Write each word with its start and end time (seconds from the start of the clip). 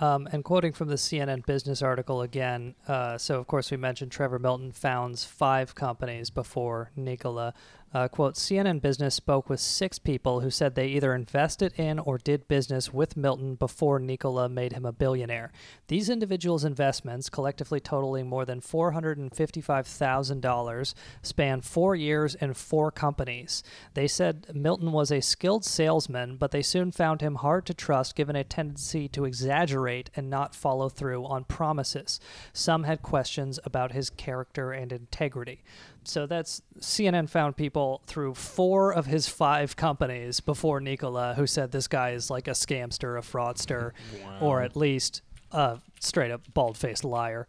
Um, 0.00 0.28
and 0.32 0.42
quoting 0.42 0.72
from 0.72 0.88
the 0.88 0.96
CNN 0.96 1.46
Business 1.46 1.82
article 1.82 2.22
again, 2.22 2.74
uh, 2.88 3.18
so 3.18 3.38
of 3.38 3.46
course 3.46 3.70
we 3.70 3.76
mentioned 3.76 4.10
Trevor 4.10 4.38
Milton 4.38 4.72
founds 4.72 5.24
five 5.24 5.74
companies 5.74 6.30
before 6.30 6.90
Nikola. 6.96 7.54
Uh, 7.94 8.08
quote, 8.08 8.36
CNN 8.36 8.80
Business 8.80 9.14
spoke 9.14 9.50
with 9.50 9.60
six 9.60 9.98
people 9.98 10.40
who 10.40 10.50
said 10.50 10.74
they 10.74 10.88
either 10.88 11.14
invested 11.14 11.78
in 11.78 11.98
or 11.98 12.16
did 12.16 12.48
business 12.48 12.90
with 12.92 13.18
Milton 13.18 13.54
before 13.54 13.98
Nikola 13.98 14.48
made 14.48 14.72
him 14.72 14.86
a 14.86 14.92
billionaire. 14.92 15.52
These 15.88 16.08
individuals' 16.08 16.64
investments, 16.64 17.28
collectively 17.28 17.80
totaling 17.80 18.26
more 18.28 18.46
than 18.46 18.62
$455,000, 18.62 20.94
span 21.20 21.60
four 21.60 21.94
years 21.94 22.34
and 22.36 22.56
four 22.56 22.90
companies. 22.90 23.62
They 23.92 24.08
said 24.08 24.46
Milton 24.54 24.92
was 24.92 25.12
a 25.12 25.20
skilled 25.20 25.66
salesman, 25.66 26.36
but 26.36 26.50
they 26.50 26.62
soon 26.62 26.92
found 26.92 27.20
him 27.20 27.34
hard 27.36 27.66
to 27.66 27.74
trust 27.74 28.16
given 28.16 28.36
a 28.36 28.44
tendency 28.44 29.06
to 29.08 29.26
exaggerate 29.26 30.08
and 30.16 30.30
not 30.30 30.54
follow 30.54 30.88
through 30.88 31.26
on 31.26 31.44
promises. 31.44 32.20
Some 32.54 32.84
had 32.84 33.02
questions 33.02 33.60
about 33.64 33.92
his 33.92 34.08
character 34.08 34.72
and 34.72 34.92
integrity. 34.92 35.62
So 36.04 36.26
that's 36.26 36.62
CNN 36.80 37.28
found 37.28 37.56
people 37.56 38.02
through 38.06 38.34
four 38.34 38.92
of 38.92 39.06
his 39.06 39.28
five 39.28 39.76
companies 39.76 40.40
before 40.40 40.80
Nikola 40.80 41.34
who 41.34 41.46
said 41.46 41.70
this 41.72 41.86
guy 41.88 42.10
is 42.10 42.28
like 42.30 42.48
a 42.48 42.52
scamster, 42.52 43.18
a 43.18 43.22
fraudster, 43.22 43.92
Wow. 44.24 44.38
or 44.40 44.62
at 44.62 44.76
least 44.76 45.22
a 45.52 45.78
straight 46.00 46.30
up 46.30 46.42
bald 46.52 46.76
faced 46.76 47.04
liar. 47.04 47.46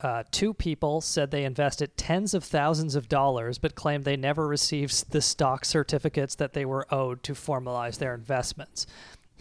Uh, 0.00 0.22
two 0.30 0.52
people 0.52 1.00
said 1.00 1.30
they 1.30 1.44
invested 1.44 1.96
tens 1.96 2.34
of 2.34 2.44
thousands 2.44 2.94
of 2.94 3.08
dollars 3.08 3.56
but 3.56 3.74
claimed 3.74 4.04
they 4.04 4.16
never 4.16 4.46
received 4.46 5.10
the 5.10 5.22
stock 5.22 5.64
certificates 5.64 6.34
that 6.34 6.52
they 6.52 6.66
were 6.66 6.86
owed 6.92 7.22
to 7.22 7.32
formalize 7.32 7.98
their 7.98 8.14
investments. 8.14 8.86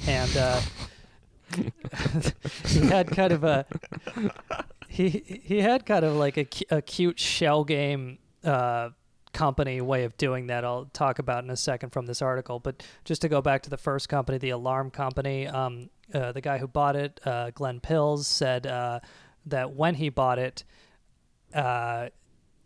And 0.08 0.36
uh, 0.38 0.62
he 2.68 2.80
had 2.88 3.08
kind 3.12 3.32
of 3.34 3.44
a 3.44 3.66
he 4.96 5.42
he 5.44 5.60
had 5.60 5.86
kind 5.86 6.06
of 6.06 6.16
like 6.16 6.38
a, 6.38 6.76
a 6.76 6.82
cute 6.82 7.20
shell 7.20 7.64
game 7.64 8.18
uh, 8.44 8.90
company 9.34 9.82
way 9.82 10.06
of 10.06 10.16
doing 10.18 10.48
that. 10.48 10.64
I'll 10.64 10.86
talk 10.86 11.20
about 11.20 11.44
in 11.44 11.50
a 11.50 11.58
second 11.58 11.92
from 11.92 12.06
this 12.06 12.22
article. 12.22 12.60
But 12.60 12.84
just 13.04 13.22
to 13.24 13.30
go 13.30 13.42
back 13.42 13.64
to 13.64 13.70
the 13.70 13.78
first 13.78 14.08
company, 14.08 14.38
the 14.38 14.52
alarm 14.52 14.92
company, 14.92 15.48
um, 15.48 15.90
uh, 16.14 16.32
the 16.32 16.42
guy 16.42 16.58
who 16.58 16.68
bought 16.68 16.96
it, 16.96 17.20
uh, 17.26 17.52
Glenn 17.52 17.82
Pills, 17.82 18.28
said 18.28 18.66
uh, 18.66 19.02
that 19.48 19.74
when 19.74 19.96
he 19.96 20.10
bought 20.10 20.40
it, 20.40 20.64
uh, 21.54 22.08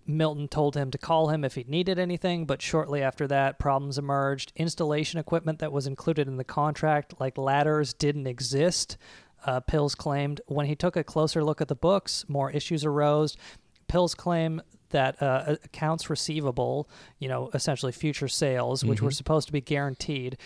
Milton 0.05 0.47
told 0.47 0.75
him 0.75 0.91
to 0.91 0.97
call 0.97 1.29
him 1.29 1.43
if 1.43 1.55
he 1.55 1.65
needed 1.67 1.99
anything, 1.99 2.45
but 2.45 2.61
shortly 2.61 3.01
after 3.01 3.27
that, 3.27 3.59
problems 3.59 3.97
emerged. 3.97 4.51
Installation 4.55 5.19
equipment 5.19 5.59
that 5.59 5.71
was 5.71 5.87
included 5.87 6.27
in 6.27 6.37
the 6.37 6.43
contract, 6.43 7.15
like 7.19 7.37
ladders, 7.37 7.93
didn't 7.93 8.27
exist. 8.27 8.97
Uh, 9.45 9.59
Pills 9.59 9.95
claimed 9.95 10.41
when 10.47 10.65
he 10.65 10.75
took 10.75 10.95
a 10.95 11.03
closer 11.03 11.43
look 11.43 11.61
at 11.61 11.67
the 11.67 11.75
books, 11.75 12.25
more 12.27 12.51
issues 12.51 12.85
arose. 12.85 13.37
Pills 13.87 14.13
claim 14.13 14.61
that 14.89 15.21
uh, 15.21 15.55
accounts 15.63 16.09
receivable, 16.09 16.89
you 17.19 17.27
know, 17.27 17.49
essentially 17.53 17.91
future 17.91 18.27
sales, 18.27 18.83
which 18.83 19.01
were 19.01 19.11
supposed 19.11 19.47
to 19.47 19.53
be 19.53 19.61
guaranteed, 19.61 20.37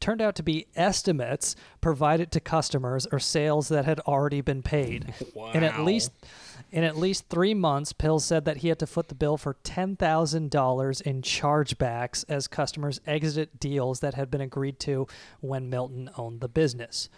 turned 0.00 0.20
out 0.20 0.34
to 0.34 0.42
be 0.42 0.66
estimates 0.74 1.54
provided 1.80 2.32
to 2.32 2.40
customers 2.40 3.06
or 3.12 3.20
sales 3.20 3.68
that 3.68 3.84
had 3.84 4.00
already 4.00 4.40
been 4.40 4.62
paid. 4.62 5.14
Wow. 5.34 5.50
In 5.54 5.62
at 5.62 5.80
least 5.80 6.12
in 6.72 6.84
at 6.84 6.96
least 6.96 7.28
three 7.28 7.52
months, 7.52 7.92
Pills 7.92 8.24
said 8.24 8.46
that 8.46 8.58
he 8.58 8.68
had 8.68 8.78
to 8.78 8.86
foot 8.86 9.08
the 9.08 9.14
bill 9.14 9.36
for 9.36 9.56
ten 9.62 9.94
thousand 9.94 10.50
dollars 10.50 11.00
in 11.00 11.22
chargebacks 11.22 12.24
as 12.28 12.48
customers 12.48 13.00
exited 13.06 13.60
deals 13.60 14.00
that 14.00 14.14
had 14.14 14.30
been 14.30 14.40
agreed 14.40 14.80
to 14.80 15.06
when 15.40 15.70
Milton 15.70 16.10
owned 16.16 16.40
the 16.40 16.48
business. 16.48 17.08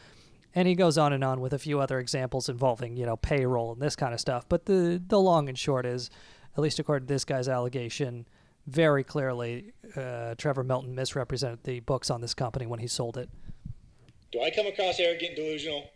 And 0.55 0.69
he 0.69 0.75
goes 0.75 0.97
on 0.97 1.13
and 1.13 1.25
on 1.25 1.41
with 1.41 1.53
a 1.53 1.59
few 1.59 1.81
other 1.81 1.99
examples 1.99 2.49
involving, 2.49 2.97
you 2.97 3.07
know, 3.07 3.17
payroll 3.17 3.73
and 3.73 3.83
this 3.83 3.97
kind 3.97 4.15
of 4.15 4.21
stuff. 4.21 4.49
But 4.49 4.67
the 4.67 5.03
the 5.05 5.21
long 5.21 5.49
and 5.49 5.59
short 5.59 5.85
is, 5.85 6.11
at 6.57 6.63
least 6.63 6.79
according 6.79 7.09
to 7.09 7.15
this 7.15 7.25
guy's 7.25 7.49
allegation, 7.49 8.27
very 8.67 9.05
clearly, 9.05 9.73
uh, 9.97 10.35
Trevor 10.37 10.65
Milton 10.65 10.95
misrepresented 10.95 11.65
the 11.65 11.81
books 11.81 12.11
on 12.11 12.21
this 12.21 12.35
company 12.35 12.67
when 12.67 12.81
he 12.81 12.87
sold 12.87 13.19
it. 13.19 13.29
Do 14.33 14.43
I 14.43 14.51
come 14.51 14.67
across 14.67 14.99
arrogant 14.99 15.31
and 15.31 15.37
delusional? 15.37 15.91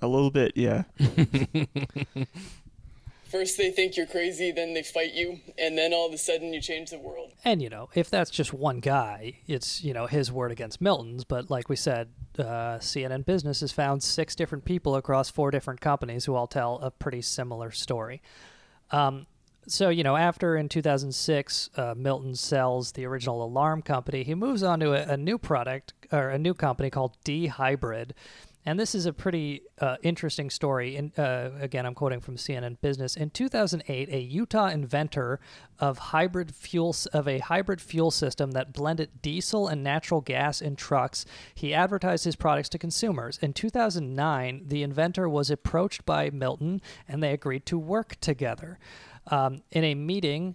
A 0.00 0.08
little 0.08 0.30
bit, 0.30 0.56
yeah. 0.56 0.82
First 3.32 3.56
they 3.56 3.70
think 3.70 3.96
you're 3.96 4.04
crazy, 4.04 4.52
then 4.52 4.74
they 4.74 4.82
fight 4.82 5.14
you, 5.14 5.40
and 5.56 5.78
then 5.78 5.94
all 5.94 6.06
of 6.06 6.12
a 6.12 6.18
sudden 6.18 6.52
you 6.52 6.60
change 6.60 6.90
the 6.90 6.98
world. 6.98 7.32
And 7.46 7.62
you 7.62 7.70
know, 7.70 7.88
if 7.94 8.10
that's 8.10 8.30
just 8.30 8.52
one 8.52 8.80
guy, 8.80 9.38
it's 9.46 9.82
you 9.82 9.94
know 9.94 10.06
his 10.06 10.30
word 10.30 10.52
against 10.52 10.82
Milton's. 10.82 11.24
But 11.24 11.48
like 11.48 11.70
we 11.70 11.76
said, 11.76 12.10
uh, 12.38 12.76
CNN 12.78 13.24
Business 13.24 13.60
has 13.60 13.72
found 13.72 14.02
six 14.02 14.34
different 14.34 14.66
people 14.66 14.96
across 14.96 15.30
four 15.30 15.50
different 15.50 15.80
companies 15.80 16.26
who 16.26 16.34
all 16.34 16.46
tell 16.46 16.78
a 16.80 16.90
pretty 16.90 17.22
similar 17.22 17.70
story. 17.70 18.20
Um, 18.90 19.26
so 19.66 19.88
you 19.88 20.04
know, 20.04 20.16
after 20.16 20.54
in 20.54 20.68
2006, 20.68 21.70
uh, 21.74 21.94
Milton 21.96 22.34
sells 22.34 22.92
the 22.92 23.06
original 23.06 23.42
alarm 23.42 23.80
company. 23.80 24.24
He 24.24 24.34
moves 24.34 24.62
on 24.62 24.78
to 24.80 24.92
a, 24.92 25.14
a 25.14 25.16
new 25.16 25.38
product 25.38 25.94
or 26.12 26.28
a 26.28 26.38
new 26.38 26.52
company 26.52 26.90
called 26.90 27.16
D 27.24 27.46
Hybrid. 27.46 28.12
And 28.64 28.78
this 28.78 28.94
is 28.94 29.06
a 29.06 29.12
pretty 29.12 29.62
uh, 29.80 29.96
interesting 30.02 30.48
story. 30.48 30.96
In, 30.96 31.12
uh, 31.18 31.50
again, 31.60 31.84
I'm 31.84 31.94
quoting 31.94 32.20
from 32.20 32.36
CNN 32.36 32.80
Business. 32.80 33.16
In 33.16 33.30
2008, 33.30 34.08
a 34.08 34.20
Utah 34.20 34.68
inventor 34.68 35.40
of 35.80 35.98
hybrid 35.98 36.54
fuels 36.54 37.06
of 37.06 37.26
a 37.26 37.38
hybrid 37.38 37.80
fuel 37.80 38.12
system 38.12 38.52
that 38.52 38.72
blended 38.72 39.20
diesel 39.20 39.66
and 39.66 39.82
natural 39.82 40.20
gas 40.20 40.60
in 40.60 40.76
trucks, 40.76 41.26
he 41.54 41.74
advertised 41.74 42.24
his 42.24 42.36
products 42.36 42.68
to 42.68 42.78
consumers. 42.78 43.36
In 43.42 43.52
2009, 43.52 44.62
the 44.66 44.84
inventor 44.84 45.28
was 45.28 45.50
approached 45.50 46.06
by 46.06 46.30
Milton, 46.30 46.80
and 47.08 47.20
they 47.20 47.32
agreed 47.32 47.66
to 47.66 47.78
work 47.78 48.16
together. 48.20 48.78
Um, 49.26 49.62
in 49.72 49.82
a 49.82 49.94
meeting, 49.96 50.54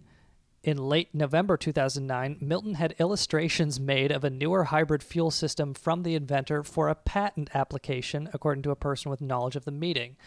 in 0.67 0.77
late 0.77 1.15
November 1.15 1.55
2009, 1.55 2.39
Milton 2.41 2.73
had 2.73 2.93
illustrations 2.99 3.79
made 3.79 4.11
of 4.11 4.25
a 4.25 4.29
newer 4.29 4.65
hybrid 4.65 5.01
fuel 5.01 5.31
system 5.31 5.73
from 5.73 6.03
the 6.03 6.13
inventor 6.13 6.61
for 6.61 6.89
a 6.89 6.95
patent 6.95 7.49
application, 7.53 8.29
according 8.33 8.63
to 8.63 8.71
a 8.71 8.75
person 8.75 9.09
with 9.09 9.21
knowledge 9.21 9.55
of 9.55 9.63
the 9.63 9.71
meeting. 9.71 10.17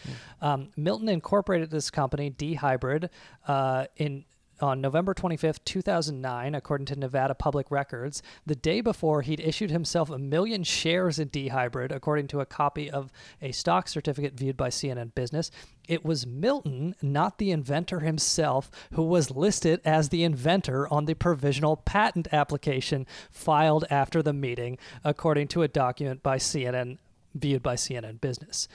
Um, 0.41 0.71
Milton 0.79 1.11
incorporated 1.11 1.71
this 1.71 1.91
company, 1.91 2.31
D 2.31 2.55
Hybrid, 2.55 3.11
uh, 3.47 3.85
in 3.97 4.25
on 4.61 4.81
November 4.81 5.15
25th, 5.15 5.65
2009, 5.65 6.55
according 6.55 6.87
to 6.87 6.97
Nevada 6.97 7.35
Public 7.35 7.71
Records, 7.71 8.23
the 8.47 8.55
day 8.55 8.81
before 8.81 9.23
he'd 9.23 9.41
issued 9.41 9.71
himself 9.71 10.11
a 10.11 10.19
million 10.19 10.65
shares 10.65 11.19
in 11.19 11.29
D 11.29 11.49
Hybrid, 11.49 11.93
according 11.93 12.29
to 12.29 12.41
a 12.41 12.47
copy 12.47 12.91
of 12.91 13.11
a 13.41 13.53
stock 13.53 13.89
certificate 13.89 14.35
viewed 14.35 14.57
by 14.57 14.69
CNN 14.69 15.15
Business. 15.15 15.51
It 15.89 16.05
was 16.05 16.27
Milton, 16.27 16.95
not 17.03 17.39
the 17.39 17.51
inventor 17.51 18.01
himself, 18.01 18.71
who 18.93 19.03
was 19.03 19.31
listed 19.31 19.81
as 19.85 20.09
the 20.09 20.25
inventor 20.25 20.87
on 20.93 21.07
the 21.07 21.15
provisional 21.15 21.77
patent 21.77 22.29
application 22.33 23.07
filed 23.31 23.85
after 23.91 24.23
the 24.23 24.33
meeting, 24.33 24.79
according 25.05 25.49
to 25.49 25.63
a 25.63 25.69
document 25.69 26.23
by 26.23 26.37
CNN 26.37 26.99
viewed 27.35 27.63
by 27.63 27.75
CNN 27.75 28.21
Business. 28.21 28.69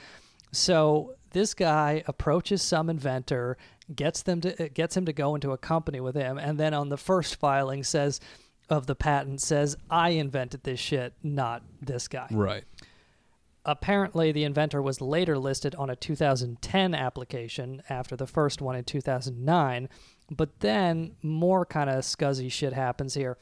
So 0.51 1.15
this 1.31 1.53
guy 1.53 2.01
approaches 2.07 2.61
some 2.61 2.89
inventor, 2.89 3.57
gets 3.93 4.23
them 4.23 4.41
to 4.41 4.69
gets 4.69 4.95
him 4.95 5.05
to 5.05 5.13
go 5.13 5.35
into 5.35 5.51
a 5.51 5.57
company 5.57 5.99
with 5.99 6.15
him, 6.15 6.37
and 6.37 6.59
then 6.59 6.73
on 6.73 6.89
the 6.89 6.97
first 6.97 7.35
filing 7.35 7.83
says 7.83 8.19
of 8.69 8.87
the 8.87 8.95
patent 8.95 9.41
says 9.41 9.75
I 9.89 10.09
invented 10.09 10.63
this 10.63 10.79
shit, 10.79 11.13
not 11.23 11.63
this 11.81 12.07
guy. 12.07 12.27
Right. 12.31 12.63
Apparently, 13.67 14.31
the 14.31 14.43
inventor 14.43 14.81
was 14.81 15.01
later 15.01 15.39
listed 15.39 15.73
on 15.75 15.89
a 15.89 15.95
2010 15.95 16.93
application 16.93 17.81
after 17.89 18.15
the 18.15 18.27
first 18.27 18.61
one 18.61 18.75
in 18.75 18.83
2009. 18.83 19.89
But 20.29 20.59
then 20.59 21.15
more 21.23 21.65
kind 21.65 21.89
of 21.89 22.03
scuzzy 22.03 22.51
shit 22.51 22.73
happens 22.73 23.15
here. 23.15 23.37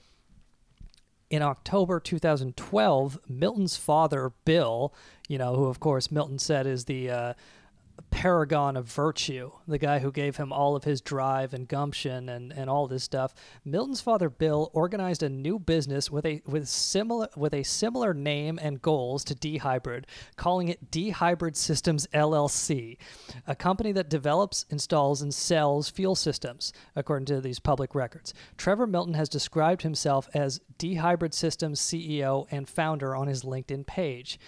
In 1.30 1.42
October 1.42 2.00
2012, 2.00 3.20
Milton's 3.28 3.76
father, 3.76 4.32
Bill, 4.46 4.94
you 5.28 5.38
know, 5.38 5.56
who 5.56 5.66
of 5.66 5.80
course 5.80 6.12
Milton 6.12 6.40
said 6.40 6.68
is 6.68 6.86
the 6.86 7.10
uh, 7.10 7.34
paragon 8.10 8.78
of 8.78 8.86
virtue, 8.86 9.52
the 9.68 9.78
guy 9.78 10.00
who 10.00 10.12
gave 10.12 10.38
him 10.38 10.54
all 10.54 10.76
of 10.76 10.84
his 10.84 11.02
drive 11.02 11.54
and 11.54 11.68
gumption 11.68 12.30
and, 12.30 12.54
and 12.54 12.70
all 12.70 12.88
this 12.88 13.04
stuff. 13.04 13.34
Milton's 13.66 14.02
father 14.02 14.30
Bill 14.30 14.72
organized 14.74 15.24
a 15.24 15.30
new 15.30 15.60
business 15.60 16.10
with 16.10 16.26
a 16.26 16.42
with 16.46 16.68
similar 16.68 17.28
with 17.36 17.54
a 17.54 17.64
similar 17.64 18.14
name 18.14 18.60
and 18.62 18.82
goals 18.82 19.24
to 19.26 19.36
D 19.36 19.58
Hybrid, 19.58 20.08
calling 20.38 20.70
it 20.70 20.90
D 20.90 21.10
Hybrid 21.10 21.58
Systems 21.58 22.08
LLC, 22.14 22.98
a 23.46 23.56
company 23.56 23.92
that 23.92 24.10
develops, 24.10 24.66
installs, 24.70 25.22
and 25.22 25.34
sells 25.34 25.90
fuel 25.90 26.16
systems, 26.16 26.72
according 26.96 27.26
to 27.26 27.42
these 27.42 27.60
public 27.60 27.94
records. 27.94 28.34
Trevor 28.58 28.88
Milton 28.88 29.16
has 29.16 29.28
described 29.28 29.82
himself 29.82 30.30
as 30.34 30.62
D 30.78 30.96
Hybrid 30.96 31.34
Systems 31.34 31.82
CEO 31.82 32.48
and 32.52 32.70
founder 32.70 33.16
on 33.16 33.28
his 33.28 33.44
LinkedIn 33.44 33.86
page. 33.86 34.40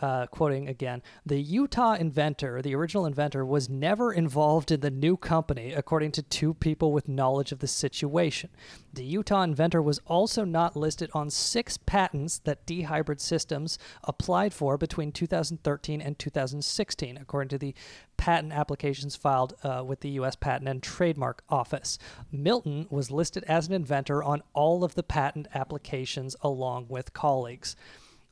Uh, 0.00 0.26
quoting 0.26 0.68
again, 0.68 1.02
the 1.24 1.40
Utah 1.40 1.94
inventor, 1.94 2.60
the 2.60 2.74
original 2.74 3.06
inventor, 3.06 3.44
was 3.44 3.68
never 3.68 4.12
involved 4.12 4.70
in 4.70 4.80
the 4.80 4.90
new 4.90 5.16
company, 5.16 5.72
according 5.72 6.12
to 6.12 6.22
two 6.22 6.54
people 6.54 6.92
with 6.92 7.08
knowledge 7.08 7.52
of 7.52 7.60
the 7.60 7.66
situation. 7.66 8.50
The 8.92 9.04
Utah 9.04 9.42
inventor 9.42 9.82
was 9.82 10.00
also 10.06 10.44
not 10.44 10.76
listed 10.76 11.10
on 11.14 11.30
six 11.30 11.76
patents 11.76 12.38
that 12.44 12.66
D 12.66 12.82
Hybrid 12.82 13.20
Systems 13.20 13.78
applied 14.04 14.52
for 14.52 14.76
between 14.76 15.12
2013 15.12 16.00
and 16.00 16.18
2016, 16.18 17.16
according 17.16 17.48
to 17.48 17.58
the 17.58 17.74
patent 18.16 18.52
applications 18.52 19.16
filed 19.16 19.54
uh, 19.62 19.82
with 19.84 20.00
the 20.00 20.10
U.S. 20.10 20.36
Patent 20.36 20.68
and 20.68 20.82
Trademark 20.82 21.42
Office. 21.48 21.98
Milton 22.32 22.86
was 22.90 23.10
listed 23.10 23.44
as 23.44 23.68
an 23.68 23.74
inventor 23.74 24.22
on 24.22 24.42
all 24.52 24.84
of 24.84 24.94
the 24.94 25.02
patent 25.02 25.48
applications 25.54 26.36
along 26.40 26.86
with 26.88 27.12
colleagues. 27.12 27.76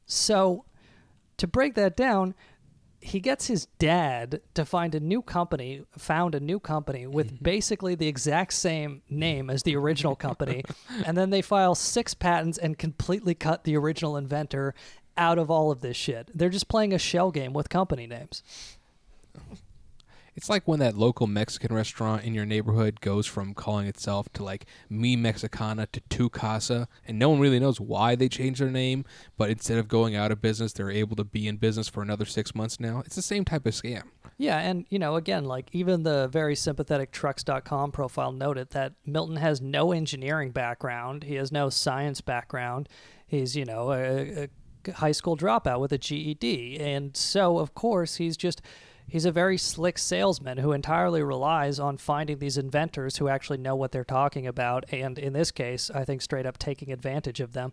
So, 0.06 0.64
to 1.38 1.46
break 1.46 1.74
that 1.74 1.96
down, 1.96 2.34
he 3.00 3.20
gets 3.20 3.48
his 3.48 3.66
dad 3.78 4.40
to 4.54 4.64
find 4.64 4.94
a 4.94 5.00
new 5.00 5.20
company, 5.20 5.84
found 5.98 6.34
a 6.34 6.40
new 6.40 6.58
company 6.58 7.06
with 7.06 7.34
mm-hmm. 7.34 7.44
basically 7.44 7.94
the 7.94 8.08
exact 8.08 8.54
same 8.54 9.02
name 9.10 9.50
as 9.50 9.62
the 9.62 9.76
original 9.76 10.16
company, 10.16 10.64
and 11.04 11.16
then 11.16 11.28
they 11.28 11.42
file 11.42 11.74
six 11.74 12.14
patents 12.14 12.56
and 12.56 12.78
completely 12.78 13.34
cut 13.34 13.64
the 13.64 13.76
original 13.76 14.16
inventor 14.16 14.74
out 15.18 15.38
of 15.38 15.50
all 15.50 15.70
of 15.70 15.82
this 15.82 15.96
shit. 15.96 16.30
They're 16.34 16.48
just 16.48 16.68
playing 16.68 16.94
a 16.94 16.98
shell 16.98 17.30
game 17.30 17.52
with 17.52 17.68
company 17.68 18.06
names. 18.06 18.42
It's 20.36 20.48
like 20.48 20.66
when 20.66 20.80
that 20.80 20.96
local 20.96 21.26
Mexican 21.26 21.74
restaurant 21.74 22.24
in 22.24 22.34
your 22.34 22.44
neighborhood 22.44 23.00
goes 23.00 23.26
from 23.26 23.54
calling 23.54 23.86
itself 23.86 24.32
to 24.34 24.42
like 24.42 24.66
Mi 24.90 25.16
Mexicana 25.16 25.86
to 25.88 26.00
Tu 26.08 26.28
Casa, 26.28 26.88
and 27.06 27.18
no 27.18 27.28
one 27.28 27.40
really 27.40 27.60
knows 27.60 27.80
why 27.80 28.14
they 28.14 28.28
changed 28.28 28.60
their 28.60 28.70
name, 28.70 29.04
but 29.36 29.50
instead 29.50 29.78
of 29.78 29.88
going 29.88 30.16
out 30.16 30.32
of 30.32 30.42
business, 30.42 30.72
they're 30.72 30.90
able 30.90 31.16
to 31.16 31.24
be 31.24 31.46
in 31.46 31.56
business 31.56 31.88
for 31.88 32.02
another 32.02 32.24
six 32.24 32.54
months 32.54 32.80
now. 32.80 33.02
It's 33.06 33.16
the 33.16 33.22
same 33.22 33.44
type 33.44 33.66
of 33.66 33.74
scam. 33.74 34.04
Yeah, 34.36 34.58
and 34.58 34.84
you 34.88 34.98
know, 34.98 35.14
again, 35.14 35.44
like 35.44 35.68
even 35.72 36.02
the 36.02 36.26
very 36.28 36.56
sympathetic 36.56 37.12
trucks.com 37.12 37.92
profile 37.92 38.32
noted 38.32 38.70
that 38.70 38.94
Milton 39.06 39.36
has 39.36 39.60
no 39.60 39.92
engineering 39.92 40.50
background, 40.50 41.24
he 41.24 41.36
has 41.36 41.52
no 41.52 41.70
science 41.70 42.20
background. 42.20 42.88
He's, 43.26 43.56
you 43.56 43.64
know, 43.64 43.92
a, 43.92 44.48
a 44.88 44.92
high 44.92 45.12
school 45.12 45.36
dropout 45.36 45.80
with 45.80 45.92
a 45.92 45.98
GED. 45.98 46.78
And 46.78 47.16
so, 47.16 47.58
of 47.58 47.74
course, 47.74 48.16
he's 48.16 48.36
just 48.36 48.60
he's 49.08 49.24
a 49.24 49.32
very 49.32 49.58
slick 49.58 49.98
salesman 49.98 50.58
who 50.58 50.72
entirely 50.72 51.22
relies 51.22 51.78
on 51.78 51.96
finding 51.96 52.38
these 52.38 52.58
inventors 52.58 53.18
who 53.18 53.28
actually 53.28 53.58
know 53.58 53.76
what 53.76 53.92
they're 53.92 54.04
talking 54.04 54.46
about 54.46 54.84
and 54.92 55.18
in 55.18 55.32
this 55.32 55.50
case, 55.50 55.90
I 55.90 56.04
think 56.04 56.22
straight 56.22 56.46
up 56.46 56.58
taking 56.58 56.92
advantage 56.92 57.40
of 57.40 57.52
them. 57.52 57.72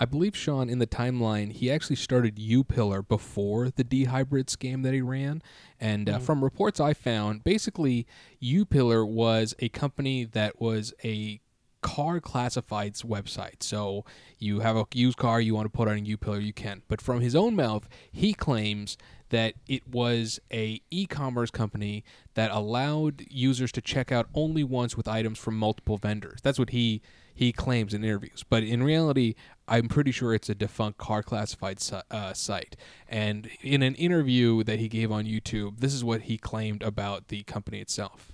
I 0.00 0.06
believe 0.06 0.34
Sean 0.34 0.70
in 0.70 0.78
the 0.78 0.86
timeline 0.86 1.52
he 1.52 1.70
actually 1.70 1.96
started 1.96 2.38
U 2.38 2.64
Pillar 2.64 3.02
before 3.02 3.68
the 3.68 3.84
D 3.84 4.04
hybrid 4.04 4.46
scam 4.46 4.82
that 4.82 4.94
he 4.94 5.02
ran, 5.02 5.42
and 5.78 6.08
uh, 6.08 6.18
from 6.18 6.42
reports 6.42 6.80
I 6.80 6.94
found, 6.94 7.44
basically 7.44 8.06
U 8.38 8.64
Pillar 8.64 9.04
was 9.04 9.54
a 9.58 9.68
company 9.68 10.24
that 10.24 10.58
was 10.58 10.94
a 11.04 11.40
car 11.80 12.20
classifieds 12.20 13.04
website. 13.04 13.62
So 13.62 14.04
you 14.38 14.60
have 14.60 14.76
a 14.76 14.86
used 14.94 15.16
car 15.16 15.40
you 15.40 15.54
want 15.54 15.66
to 15.66 15.76
put 15.76 15.88
on 15.88 16.04
U 16.04 16.16
Pillar, 16.16 16.40
you 16.40 16.52
can. 16.52 16.82
But 16.88 17.00
from 17.00 17.20
his 17.20 17.34
own 17.34 17.56
mouth, 17.56 17.88
he 18.10 18.32
claims 18.32 18.96
that 19.30 19.54
it 19.68 19.86
was 19.88 20.40
a 20.52 20.80
e-commerce 20.90 21.50
company 21.50 22.04
that 22.34 22.50
allowed 22.50 23.24
users 23.30 23.72
to 23.72 23.80
check 23.80 24.10
out 24.12 24.28
only 24.34 24.64
once 24.64 24.96
with 24.96 25.08
items 25.08 25.38
from 25.38 25.56
multiple 25.56 25.96
vendors. 25.96 26.40
That's 26.42 26.58
what 26.58 26.70
he 26.70 27.00
he 27.32 27.52
claims 27.52 27.94
in 27.94 28.04
interviews. 28.04 28.44
But 28.46 28.64
in 28.64 28.82
reality, 28.82 29.34
I'm 29.66 29.88
pretty 29.88 30.10
sure 30.10 30.34
it's 30.34 30.50
a 30.50 30.54
defunct 30.54 30.98
car 30.98 31.22
classified 31.22 31.80
si- 31.80 31.96
uh, 32.10 32.34
site. 32.34 32.76
And 33.08 33.48
in 33.62 33.82
an 33.82 33.94
interview 33.94 34.62
that 34.64 34.78
he 34.78 34.88
gave 34.88 35.10
on 35.10 35.24
YouTube, 35.24 35.80
this 35.80 35.94
is 35.94 36.04
what 36.04 36.22
he 36.22 36.36
claimed 36.36 36.82
about 36.82 37.28
the 37.28 37.42
company 37.44 37.80
itself. 37.80 38.32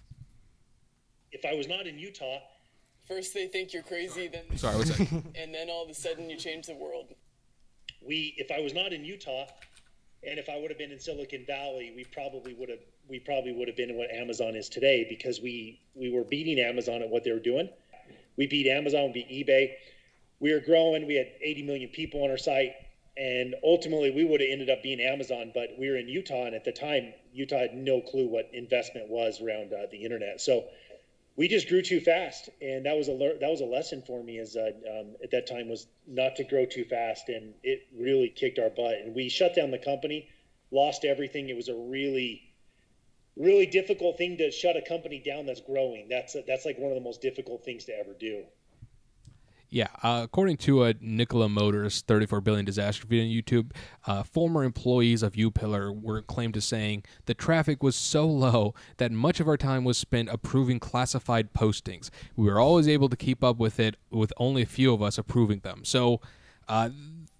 If 1.31 1.45
I 1.45 1.55
was 1.55 1.69
not 1.69 1.87
in 1.87 2.01
Utah, 2.01 2.39
First 3.07 3.35
they 3.35 3.47
think 3.47 3.73
you're 3.73 3.83
crazy, 3.83 4.29
then 4.29 4.45
Sorry, 4.57 4.77
what's 4.77 4.97
that? 4.97 5.01
and 5.35 5.55
then 5.55 5.69
all 5.71 5.85
of 5.85 5.91
a 5.91 5.95
sudden 5.95 6.29
you 6.29 6.37
change 6.37 6.67
the 6.67 6.75
world. 6.75 7.15
we 8.05 8.35
if 8.37 8.51
I 8.51 8.61
was 8.61 8.75
not 8.75 8.93
in 8.93 9.05
Utah, 9.05 9.47
and 10.27 10.39
if 10.39 10.49
I 10.49 10.59
would 10.59 10.71
have 10.71 10.79
been 10.79 10.91
in 10.91 10.99
Silicon 10.99 11.45
Valley, 11.47 11.93
we 11.95 12.05
probably 12.05 12.55
would 12.55 12.69
have 12.69 12.81
we 13.09 13.21
probably 13.21 13.53
would 13.53 13.69
have 13.69 13.77
been 13.77 13.95
what 13.97 14.11
Amazon 14.11 14.57
is 14.57 14.69
today 14.69 15.07
because 15.09 15.41
we 15.41 15.81
we 15.95 16.11
were 16.11 16.25
beating 16.25 16.59
Amazon 16.59 17.03
at 17.03 17.09
what 17.09 17.23
they 17.23 17.33
were 17.33 17.39
doing. 17.39 17.69
We 18.37 18.47
beat 18.47 18.67
Amazon, 18.67 19.13
we 19.15 19.25
beat 19.25 19.47
eBay. 19.47 19.73
We 20.39 20.53
were 20.53 20.61
growing. 20.61 21.07
We 21.07 21.15
had 21.15 21.29
80 21.41 21.63
million 21.63 21.89
people 21.89 22.23
on 22.23 22.31
our 22.31 22.37
site, 22.37 22.75
and 23.17 23.55
ultimately 23.65 24.11
we 24.11 24.25
would 24.25 24.41
have 24.41 24.51
ended 24.51 24.69
up 24.69 24.83
being 24.83 25.01
Amazon. 25.01 25.53
But 25.55 25.71
we 25.79 25.89
were 25.89 25.97
in 25.97 26.09
Utah, 26.09 26.45
and 26.45 26.55
at 26.55 26.65
the 26.65 26.73
time, 26.73 27.15
Utah 27.33 27.59
had 27.59 27.75
no 27.75 28.01
clue 28.03 28.29
what 28.29 28.51
investment 28.53 29.09
was 29.09 29.41
around 29.41 29.73
uh, 29.73 29.87
the 29.91 30.05
internet. 30.05 30.41
So 30.43 30.65
we 31.37 31.49
just 31.49 31.69
grew 31.69 31.83
too 31.83 32.01
fast, 32.01 32.49
and 32.63 32.87
that 32.87 32.97
was 32.97 33.09
a 33.09 33.13
lear- 33.13 33.39
that 33.39 33.51
was 33.51 33.61
a 33.61 33.67
lesson 33.67 34.03
for 34.03 34.23
me. 34.23 34.39
As 34.39 34.57
uh, 34.57 34.71
um, 34.91 35.17
at 35.23 35.31
that 35.33 35.47
time 35.47 35.69
was 35.69 35.87
not 36.07 36.37
to 36.37 36.45
grow 36.45 36.65
too 36.65 36.85
fast, 36.85 37.29
and 37.29 37.55
it 37.63 37.87
really 37.95 38.29
kicked 38.29 38.59
our 38.59 38.71
butt. 38.71 38.95
And 38.95 39.15
we 39.15 39.29
shut 39.29 39.55
down 39.55 39.71
the 39.71 39.79
company, 39.79 40.29
lost 40.71 41.05
everything. 41.05 41.49
It 41.49 41.57
was 41.57 41.69
a 41.69 41.75
really 41.75 42.43
really 43.37 43.67
difficult 43.67 44.17
thing 44.17 44.39
to 44.39 44.51
shut 44.51 44.77
a 44.77 44.83
company 44.83 45.19
down 45.25 45.45
that's 45.47 45.61
growing. 45.61 46.09
That's 46.09 46.37
that's 46.47 46.65
like 46.65 46.79
one 46.79 46.91
of 46.91 46.97
the 46.97 47.05
most 47.05 47.21
difficult 47.21 47.65
things 47.65 47.85
to 47.85 47.99
ever 47.99 48.15
do. 48.19 48.45
Yeah, 49.69 49.89
uh, 50.03 50.21
according 50.25 50.59
to 50.59 50.85
a 50.85 50.95
Nikola 51.01 51.49
Motors 51.49 52.03
34 52.03 52.41
billion 52.41 52.65
disaster 52.65 53.05
video 53.07 53.25
on 53.25 53.31
YouTube, 53.31 53.73
uh, 54.07 54.23
former 54.23 54.63
employees 54.63 55.23
of 55.23 55.33
UPillar 55.33 55.95
were 56.01 56.23
claimed 56.23 56.55
to 56.55 56.61
saying 56.61 57.05
the 57.25 57.35
traffic 57.35 57.83
was 57.83 57.97
so 57.97 58.27
low 58.27 58.75
that 58.99 59.11
much 59.11 59.41
of 59.41 59.49
our 59.49 59.57
time 59.57 59.83
was 59.83 59.99
spent 59.99 60.29
approving 60.29 60.79
classified 60.79 61.53
postings. 61.53 62.11
We 62.37 62.47
were 62.47 62.61
always 62.61 62.87
able 62.87 63.09
to 63.09 63.17
keep 63.17 63.43
up 63.43 63.59
with 63.59 63.81
it, 63.81 63.97
with 64.11 64.33
only 64.37 64.63
a 64.63 64.67
few 64.67 64.95
of 64.95 65.03
us 65.03 65.19
approving 65.19 65.61
them. 65.61 65.85
So. 65.85 66.21
Uh, 66.69 66.91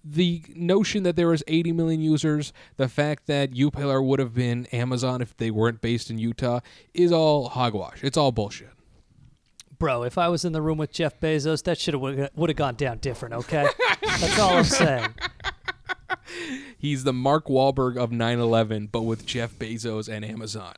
the 0.09 0.41
notion 0.55 1.03
that 1.03 1.17
there 1.17 1.27
was 1.27 1.43
80 1.47 1.73
million 1.73 1.99
users, 1.99 2.53
the 2.77 2.87
fact 2.87 3.27
that 3.27 3.51
UPillar 3.51 4.01
would 4.01 4.19
have 4.19 4.33
been 4.33 4.65
Amazon 4.67 5.21
if 5.21 5.35
they 5.35 5.51
weren't 5.51 5.81
based 5.81 6.09
in 6.09 6.17
Utah, 6.17 6.61
is 6.93 7.11
all 7.11 7.49
hogwash. 7.49 8.05
It's 8.05 8.15
all 8.15 8.31
bullshit. 8.31 8.76
Bro, 9.79 10.03
if 10.03 10.17
I 10.17 10.27
was 10.27 10.43
in 10.43 10.53
the 10.53 10.61
room 10.61 10.77
with 10.77 10.91
Jeff 10.91 11.19
Bezos, 11.19 11.63
that 11.63 11.77
should 11.77 11.93
have 11.93 12.29
would 12.35 12.49
have 12.49 12.57
gone 12.57 12.75
down 12.75 12.97
different, 12.97 13.35
okay? 13.35 13.67
That's 14.01 14.39
all 14.39 14.57
I'm 14.57 14.63
saying. 14.63 15.13
He's 16.77 17.03
the 17.03 17.13
Mark 17.13 17.45
Wahlberg 17.45 17.97
of 17.97 18.11
9/11, 18.11 18.89
but 18.91 19.03
with 19.03 19.25
Jeff 19.25 19.53
Bezos 19.57 20.09
and 20.09 20.25
Amazon. 20.25 20.73